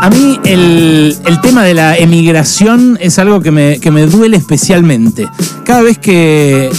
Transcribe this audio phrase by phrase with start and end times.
[0.00, 5.28] A mí el, tema de la emigración es algo que me, duele especialmente.
[5.64, 6.70] Cada vez que.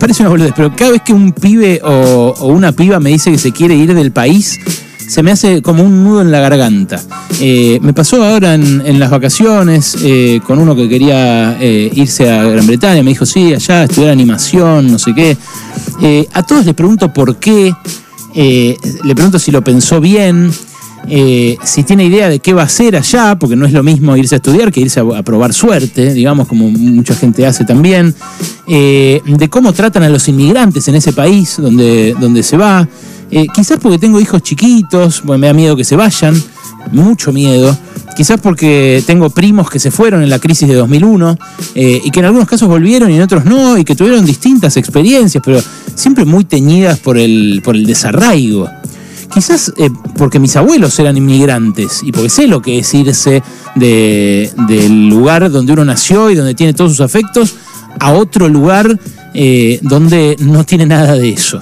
[0.00, 3.38] Parece una boludez, pero cada vez que un pibe o, una piba me dice que
[3.38, 4.58] se quiere ir del país,
[5.06, 7.00] se me hace como un nudo en la garganta.
[7.40, 12.42] Eh, me pasó ahora en, las vacaciones eh, con uno que quería eh, irse a
[12.42, 13.02] Gran Bretaña.
[13.04, 16.28] Me dijo, sí, allá estudiar animación, no sé qué.
[16.32, 17.72] a todos les pregunto por qué.
[18.34, 20.50] le pregunto si lo pensó bien.
[21.08, 24.16] Eh, si tiene idea de qué va a hacer allá, porque no es lo mismo
[24.16, 28.14] irse a estudiar que irse a, probar suerte, digamos, como mucha gente hace también,
[28.66, 32.88] eh, de cómo tratan a los inmigrantes en ese país donde, donde se va,
[33.30, 36.34] eh, quizás porque tengo hijos chiquitos, bueno, me da miedo que se vayan,
[36.90, 37.76] mucho miedo,
[38.16, 41.36] quizás porque tengo primos que se fueron en la crisis de 2001
[41.74, 45.42] y que en algunos casos volvieron y en otros no, y que tuvieron distintas experiencias,
[45.44, 45.60] pero
[45.94, 48.68] siempre muy teñidas por el, por el desarraigo.
[49.36, 53.42] Quizás eh, porque mis abuelos eran inmigrantes y porque sé lo que es irse
[53.74, 57.54] del lugar donde uno nació y donde tiene todos sus afectos
[58.00, 58.98] a otro lugar
[59.34, 61.60] eh, donde no tiene nada de eso.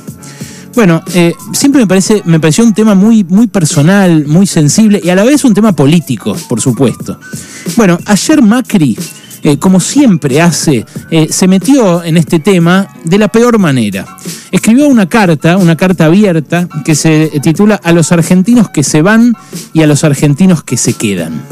[0.77, 5.09] Bueno, eh, siempre me, parece, me pareció un tema muy, muy personal, muy sensible y
[5.09, 7.19] a la vez un tema político, por supuesto.
[7.77, 8.97] Bueno, ayer Macri
[9.59, 14.07] como siempre hace, eh, se metió en este tema de la peor manera.
[14.51, 19.35] Escribió una carta, una carta abierta, que se titula A los argentinos que se van
[19.73, 21.43] y a los argentinos que se quedan.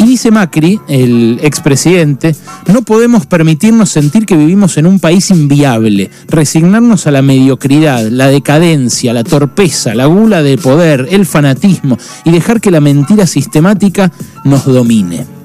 [0.00, 2.34] Y dice Macri, el expresidente,
[2.72, 8.28] no podemos permitirnos sentir que vivimos en un país inviable, resignarnos a la mediocridad, la
[8.28, 14.10] decadencia, la torpeza, la gula de poder, el fanatismo y dejar que la mentira sistemática
[14.42, 15.39] nos domine.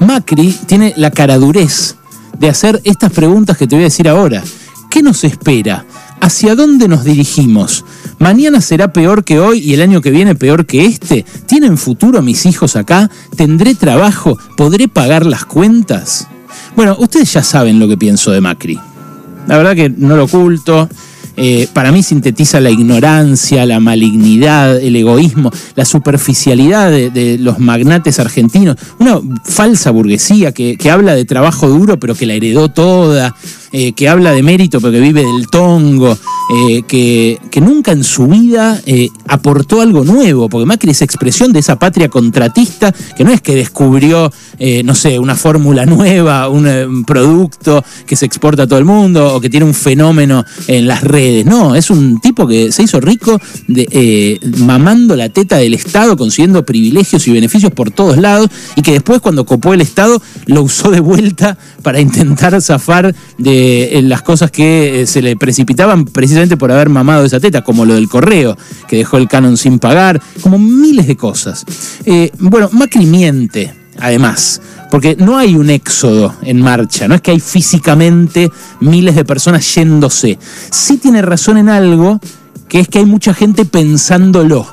[0.00, 1.96] Macri tiene la caradurez
[2.38, 4.42] de hacer estas preguntas que te voy a decir ahora.
[4.90, 5.84] ¿Qué nos espera?
[6.20, 7.84] ¿Hacia dónde nos dirigimos?
[8.18, 11.24] ¿Mañana será peor que hoy y el año que viene peor que este?
[11.46, 13.10] ¿Tienen futuro mis hijos acá?
[13.36, 14.36] ¿Tendré trabajo?
[14.56, 16.26] ¿Podré pagar las cuentas?
[16.74, 18.78] Bueno, ustedes ya saben lo que pienso de Macri.
[19.46, 20.88] La verdad que no lo oculto.
[21.42, 28.20] Eh, para mí sintetiza la ignorancia, la malignidad, el egoísmo, la superficialidad de, los magnates
[28.20, 33.34] argentinos, una falsa burguesía que, que, habla de trabajo duro pero que la heredó toda,
[33.72, 36.18] eh, que habla de mérito porque vive del tongo,
[36.56, 41.60] eh, que, nunca en su vida eh, aportó algo nuevo, porque Macri es expresión de
[41.60, 44.32] esa patria contratista, que no es que descubrió,
[44.84, 49.40] no sé, una fórmula nueva, un, producto que se exporta a todo el mundo o
[49.40, 53.38] que tiene un fenómeno en las redes, no, es un tipo que se hizo rico
[54.58, 59.20] mamando la teta del Estado, consiguiendo privilegios y beneficios por todos lados, y que después
[59.20, 64.50] cuando copó el Estado lo usó de vuelta para intentar zafar de eh, las cosas
[64.50, 68.56] que eh, se le precipitaban precisamente por haber mamado esa teta, como lo del correo,
[68.88, 71.66] que dejó el canon sin pagar, como miles de cosas.
[72.06, 77.32] Eh, bueno, Macri miente, además, porque no hay un éxodo en marcha, no es que
[77.32, 78.50] hay físicamente
[78.80, 80.38] miles de personas yéndose.
[80.70, 82.18] Sí tiene razón en algo,
[82.66, 84.66] que es que hay mucha gente pensándolo.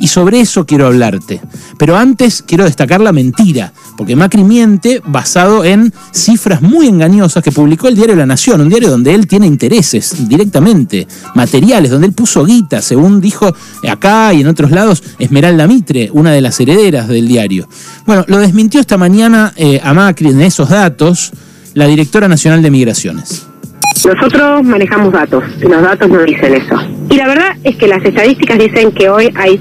[0.00, 1.40] Y sobre eso quiero hablarte.
[1.78, 7.52] Pero antes quiero destacar la mentira, porque Macri miente basado en cifras muy engañosas que
[7.52, 12.14] publicó el diario La Nación, un diario donde él tiene intereses directamente, materiales, donde él
[12.14, 13.54] puso guita, según dijo
[13.88, 17.68] acá y en otros lados Esmeralda Mitre, una de las herederas del diario.
[18.06, 21.32] Bueno, lo desmintió esta mañana eh, a Macri en esos datos
[21.74, 23.46] la directora nacional de Migraciones.
[24.04, 26.74] Nosotros manejamos datos y los datos no dicen eso.
[27.10, 29.60] Y la verdad es que las estadísticas dicen que hoy hay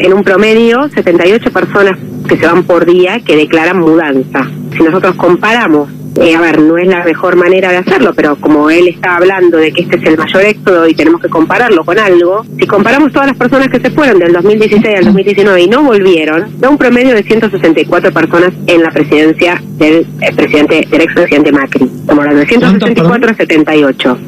[0.00, 1.98] en un promedio 78 personas
[2.28, 4.48] que se van por día que declaran mudanza.
[4.76, 5.88] Si nosotros comparamos
[6.20, 9.58] eh, a ver, no es la mejor manera de hacerlo, pero como él está hablando
[9.58, 13.12] de que este es el mayor éxodo y tenemos que compararlo con algo, si comparamos
[13.12, 16.78] todas las personas que se fueron del 2016 al 2019 y no volvieron, da un
[16.78, 21.84] promedio de 164 personas en la presidencia del eh, presidente, del expresidente Macri.
[21.84, 24.18] Estamos hablando de 164 a 78.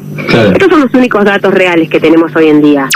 [0.53, 2.89] Estos son los únicos datos reales que tenemos hoy en día.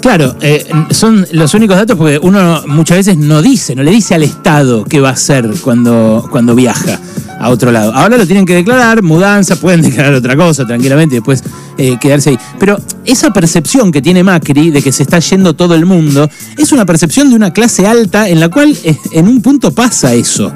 [0.00, 4.14] Claro, eh, son los únicos datos porque uno muchas veces no dice, no le dice
[4.14, 7.00] al Estado qué va a hacer cuando, cuando viaja
[7.38, 7.92] a otro lado.
[7.94, 11.42] Ahora lo tienen que declarar, mudanza, pueden declarar otra cosa tranquilamente y después
[11.76, 12.38] eh, quedarse ahí.
[12.58, 16.72] Pero esa percepción que tiene Macri de que se está yendo todo el mundo es
[16.72, 20.52] una percepción de una clase alta en la cual eh, en un punto pasa eso.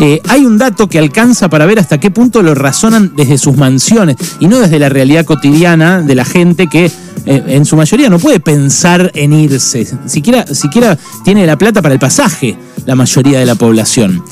[0.00, 3.56] Eh, hay un dato que alcanza para ver hasta qué punto lo razonan desde sus
[3.56, 6.90] mansiones y no desde la realidad cotidiana de la gente que
[7.26, 12.00] en su mayoría no puede pensar en irse, siquiera, siquiera tiene la plata para el
[12.00, 12.56] pasaje
[12.86, 14.22] la mayoría de la población.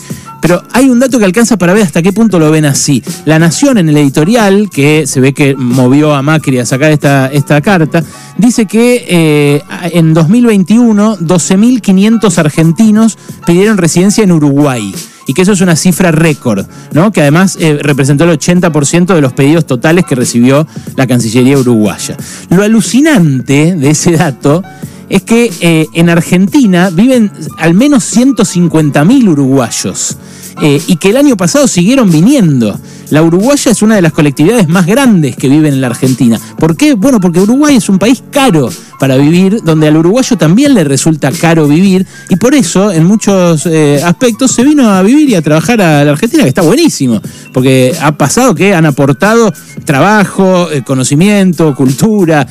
[0.40, 3.02] Pero hay un dato que alcanza para ver hasta qué punto lo ven así.
[3.24, 7.26] La Nación en el editorial, que se ve que movió a Macri a sacar esta,
[7.26, 8.02] esta carta,
[8.38, 9.62] dice que eh,
[9.92, 14.94] en 2021 12.500 argentinos pidieron residencia en Uruguay
[15.26, 17.12] y que eso es una cifra récord, ¿no?
[17.12, 22.16] que además eh, representó el 80% de los pedidos totales que recibió la Cancillería uruguaya.
[22.50, 24.62] Lo alucinante de ese dato
[25.08, 30.16] es que eh, en Argentina viven al menos 150.000 uruguayos
[30.62, 32.78] eh, y que el año pasado siguieron viniendo.
[33.10, 36.40] La uruguaya es una de las colectividades más grandes que viven en la Argentina.
[36.58, 36.94] ¿Por qué?
[36.94, 38.68] Bueno, porque Uruguay es un país caro
[38.98, 43.66] para vivir, donde al uruguayo también le resulta caro vivir, y por eso en muchos
[43.66, 47.20] eh, aspectos se vino a vivir y a trabajar a la Argentina, que está buenísimo,
[47.52, 49.52] porque ha pasado que han aportado
[49.84, 52.46] trabajo, conocimiento, cultura,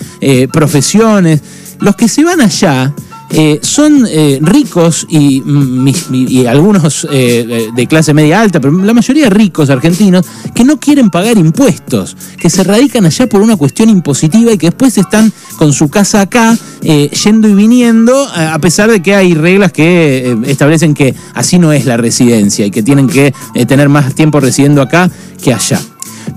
[0.51, 1.41] profesiones.
[1.79, 2.93] Los que se van allá
[3.29, 9.69] eh, son eh, ricos y, algunos eh, de clase media alta, pero la mayoría ricos
[9.69, 14.57] argentinos que no quieren pagar impuestos, que se radican allá por una cuestión impositiva y
[14.57, 19.33] que después están con su casa acá, yendo y viniendo, a pesar de que hay
[19.33, 23.33] reglas que establecen que así no es la residencia y que tienen que
[23.67, 25.09] tener más tiempo residiendo acá
[25.41, 25.81] que allá.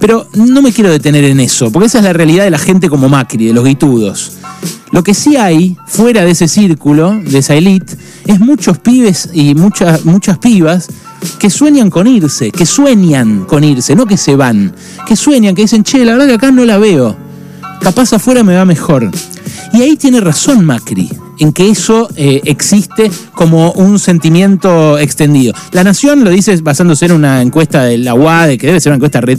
[0.00, 2.88] Pero no me quiero detener en eso, porque esa es la realidad de la gente
[2.88, 4.37] como Macri, de los guitudos.
[4.90, 7.94] Lo que sí hay, fuera de ese círculo, de esa elite,
[8.26, 10.88] es muchos pibes y muchas, muchas pibas
[11.38, 14.74] que sueñan con irse, que sueñan con irse, no que se van,
[15.06, 17.16] que sueñan, que dicen, che, la verdad que acá no la veo,
[17.80, 19.10] capaz afuera me va mejor.
[19.72, 25.52] Y ahí tiene razón Macri, en que eso eh, existe como un sentimiento extendido.
[25.72, 28.96] La Nación lo dice basándose en una encuesta de la UAD, que debe ser una
[28.96, 29.38] encuesta red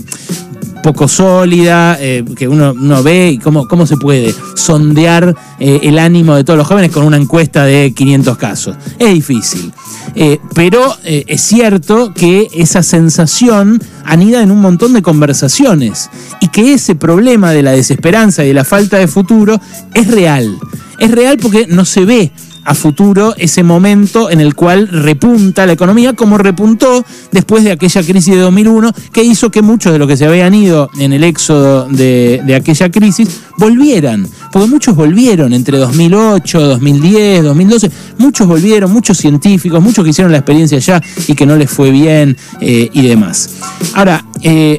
[0.81, 5.99] poco sólida, eh, que uno, no ve y cómo, cómo se puede sondear eh, el
[5.99, 8.75] ánimo de todos los jóvenes con una encuesta de 500 casos.
[8.97, 9.71] Es difícil.
[10.15, 16.09] Eh, pero es cierto que esa sensación anida en un montón de conversaciones
[16.41, 19.59] y que ese problema de la desesperanza y de la falta de futuro
[19.93, 20.57] es real.
[20.97, 22.31] Es real porque no se ve
[22.69, 28.03] a futuro ese momento en el cual repunta la economía como repuntó después de aquella
[28.03, 31.23] crisis de 2001 que hizo que muchos de los que se habían ido en el
[31.23, 39.17] éxodo de, aquella crisis volvieran, porque muchos volvieron entre 2008, 2010, 2012, muchos volvieron, muchos
[39.17, 43.01] científicos, muchos que hicieron la experiencia allá y que no les fue bien eh, y
[43.01, 43.49] demás.
[43.95, 44.77] Ahora, eh,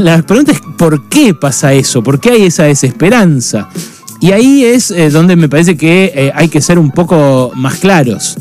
[0.00, 2.02] la pregunta es ¿por qué pasa eso?
[2.02, 3.68] ¿Por qué hay esa desesperanza?
[4.20, 7.76] Y ahí es eh, donde me parece que eh, hay que ser un poco más
[7.76, 8.36] claros.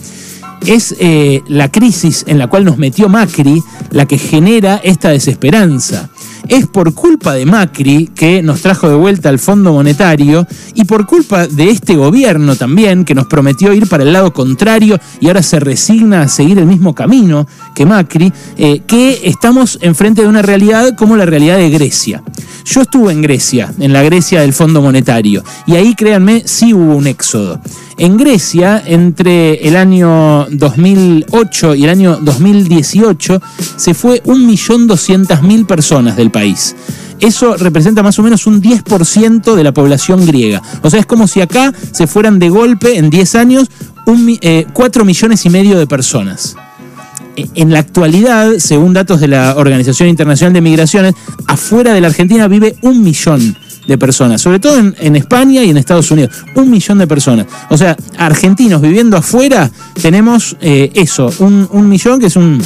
[0.66, 3.62] Es eh, la crisis en la cual nos metió Macri
[3.92, 6.10] la que genera esta desesperanza
[6.48, 11.06] es por culpa de Macri que nos trajo de vuelta al Fondo Monetario y por
[11.06, 15.42] culpa de este gobierno también que nos prometió ir para el lado contrario y ahora
[15.42, 20.95] se resigna a seguir el mismo camino que Macri, que estamos enfrente de una realidad
[20.95, 22.24] como la realidad de Grecia.
[22.66, 26.96] Yo estuve en Grecia, en la Grecia del Fondo Monetario, y ahí créanme, sí hubo
[26.96, 27.62] un éxodo.
[27.98, 33.40] En Grecia, entre el año 2008 y el año 2018,
[33.78, 36.76] se fue 1.200.000 personas del país.
[37.20, 40.62] Eso representa más o menos un 10% de la población griega.
[40.82, 43.70] O sea, es como si acá se fueran de golpe en 10 años
[44.06, 46.56] 4 eh, millones y medio de personas.
[47.36, 51.16] En la actualidad, según datos de la Organización Internacional de Migraciones,
[51.48, 55.78] afuera de la Argentina vive un millón de personas, sobre todo en, España y en
[55.78, 56.32] Estados Unidos.
[56.56, 57.48] Un millón de personas.
[57.70, 59.70] O sea, argentinos viviendo afuera,
[60.02, 62.62] tenemos eh, eso, un millón que es un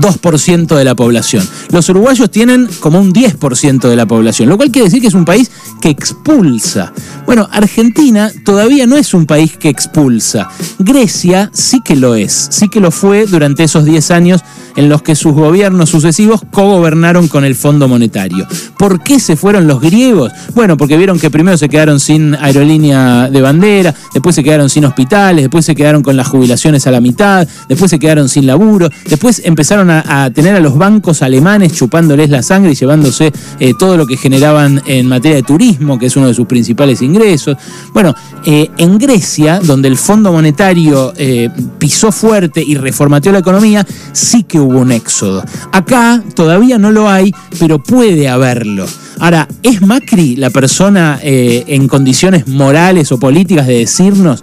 [0.00, 1.46] 2% de la población.
[1.70, 5.14] Los uruguayos tienen como un 10% de la población, lo cual quiere decir que es
[5.14, 5.50] un país
[5.80, 6.92] que expulsa.
[7.26, 10.48] Bueno, Argentina todavía no es un país que expulsa.
[10.78, 14.40] Grecia sí que lo es, sí que lo fue durante esos 10 años
[14.76, 18.46] en los que sus gobiernos sucesivos cogobernaron con el Fondo Monetario.
[18.78, 20.32] ¿Por qué se fueron los griegos?
[20.54, 24.84] Bueno, porque vieron que primero se quedaron sin aerolínea de bandera, después se quedaron sin
[24.84, 28.88] hospitales, después se quedaron con las jubilaciones a la mitad, después se quedaron sin laburo,
[29.08, 33.96] después empezaron a, tener a los bancos alemanes chupándoles la sangre y llevándose eh, todo
[33.96, 37.56] lo que generaban en materia de turismo, que es uno de sus principales ingresos.
[37.92, 38.14] Bueno,
[38.44, 44.42] eh, en Grecia, donde el Fondo Monetario eh, pisó fuerte y reformateó la economía, sí
[44.44, 45.44] que hubo un éxodo.
[45.72, 48.86] Acá todavía no lo hay, pero puede haberlo.
[49.20, 54.42] Ahora, ¿es Macri la persona en condiciones morales o políticas de decirnos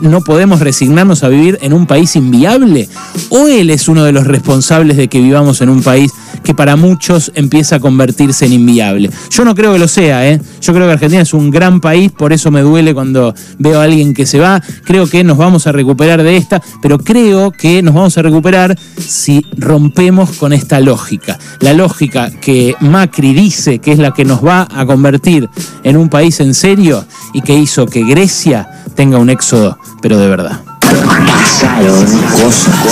[0.00, 2.88] no podemos resignarnos a vivir en un país inviable?
[3.30, 4.66] ¿O él es uno de los responsables?
[4.94, 6.12] De que vivamos en un país
[6.44, 9.10] que para muchos empieza a convertirse en inviable.
[9.30, 10.40] Yo no creo que lo sea, ¿eh?
[10.60, 13.84] Yo creo que Argentina es un gran país, por eso me duele cuando veo a
[13.84, 14.62] alguien que se va.
[14.84, 18.78] Creo que nos vamos a recuperar de esta, pero creo que nos vamos a recuperar
[18.98, 21.38] si rompemos con esta lógica.
[21.60, 25.48] La lógica que Macri dice que es la que nos va a convertir
[25.82, 30.28] en un país en serio y que hizo que Grecia tenga un éxodo, pero de
[30.28, 30.60] verdad.
[30.80, 32.06] Pasaron
[32.40, 32.76] cosas.